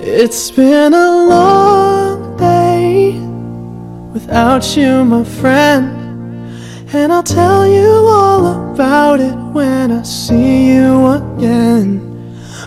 [0.00, 3.18] It's been a long day
[4.12, 5.92] without you, my friend.
[6.92, 12.00] And I'll tell you all about it when I see you again.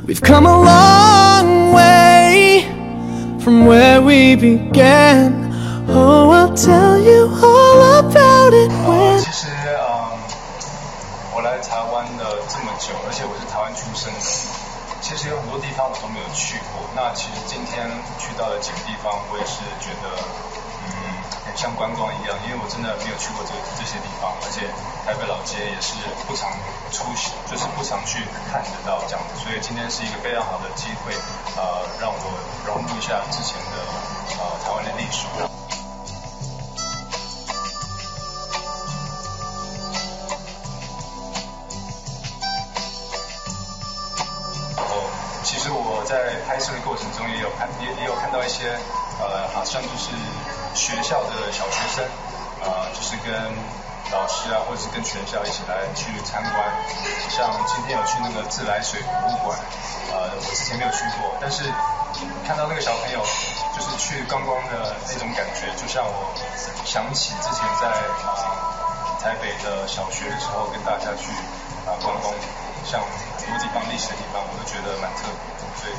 [0.06, 2.66] We've come a long way
[3.39, 5.48] from where we began.
[5.88, 9.20] Oh, I'll tell you all about it 呃， when.
[9.20, 10.20] 其实嗯，
[11.34, 14.20] 我来台湾了这么久，而且我是台湾出生的，
[15.05, 16.80] 其实有很多地方我都没有去过。
[16.96, 17.84] 那其实今天
[18.16, 24.65] 去到了几个地方，我也是觉得嗯，很像观光一样，因为我真的没有去过这这些地方，而且
[25.05, 25.93] 台北老街也是
[26.24, 26.48] 不常
[26.88, 29.45] 出席，就是不常去看得到这样子。
[29.45, 31.12] 所以今天是一个非常好的机会，
[31.60, 32.24] 呃，让我
[32.65, 33.77] 融入一下之前的
[34.41, 35.29] 呃台湾的历史。
[46.05, 48.77] 在拍摄的过程中也有看，也也有看到一些，
[49.21, 50.13] 呃，好像就是
[50.74, 52.05] 学校的小学生，
[52.63, 53.33] 呃，就是跟
[54.13, 56.61] 老师啊，或者是跟全校一起来去参观。
[57.30, 59.59] 像今天有去那个自来水博物馆，
[60.13, 61.65] 呃，我之前没有去过，但是
[62.46, 63.24] 看到那个小朋友
[63.74, 66.34] 就是去观光的那种感觉，就像我
[66.84, 67.89] 想起之前在
[68.22, 71.33] 啊、台北的小学的时候，跟大家去
[71.89, 72.33] 啊、观光，
[72.84, 75.65] 像很多地方历史的地方，我都觉得蛮特别的。
[75.81, 75.93] 所以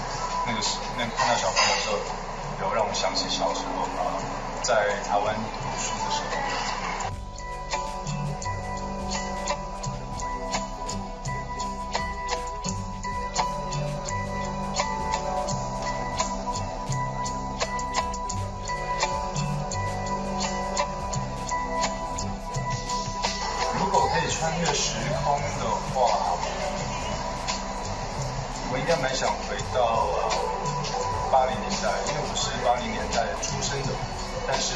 [0.46, 1.98] 那个时那看到小朋友的时候，
[2.62, 4.22] 有让我想起小时候啊、
[4.62, 6.36] 在台湾读书的时候。
[23.78, 25.75] 如果可以穿越时空的
[28.76, 29.80] 我应该蛮想回到
[30.12, 30.28] 呃
[31.32, 33.96] 八零年代，因为我是八零年代出生的，
[34.44, 34.76] 但是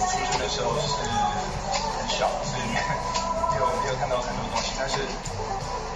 [0.00, 5.04] 我出生的时候是很小，所以没有没有看到很多东西，但是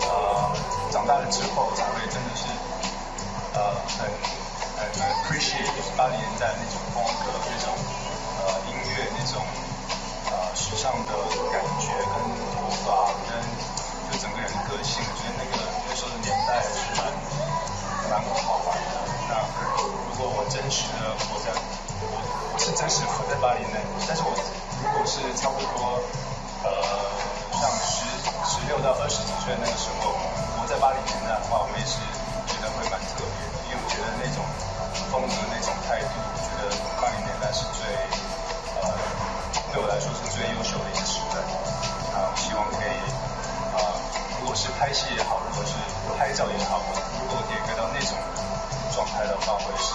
[0.05, 0.53] 呃
[0.93, 2.45] 长大了之后才会真的是
[3.57, 4.13] 呃很
[4.77, 4.85] 很
[5.17, 7.73] appreciate 就是八零年代那种风格，那种
[8.45, 9.41] 呃音乐那种。
[10.29, 11.13] 呃时尚的
[20.67, 21.55] 真实的活在，
[22.03, 22.19] 我
[22.51, 26.03] 我是真实活在八零年代，但是我如果是差不多
[26.67, 26.83] 呃
[27.55, 28.03] 像十
[28.43, 30.11] 十六到二十几岁那个时候，
[30.59, 32.03] 活在八零年代的话，我也是
[32.51, 34.43] 觉得会蛮特别的，因为我觉得那种
[35.15, 37.87] 风格那种态度，我觉得八零年代是最
[38.83, 38.91] 呃。
[39.71, 41.39] 对我来说是最优秀的一个时代。
[42.11, 42.99] 啊，我希望可以
[43.71, 43.95] 啊，
[44.43, 45.79] 如果是拍戏也好，如果是
[46.19, 46.83] 拍照也好，
[47.23, 48.19] 如果可以给到那种
[48.91, 49.95] 状态的话，我也是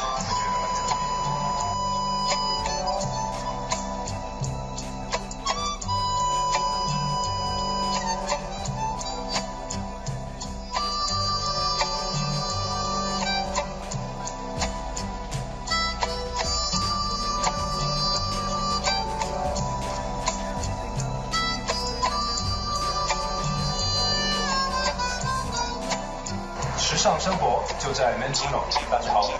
[27.02, 28.62] 上生活就在 Mentino。
[28.92, 29.40] 大家好，我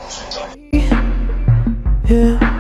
[2.08, 2.51] 是。